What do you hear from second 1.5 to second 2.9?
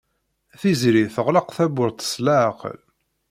tawwurt s leɛqel.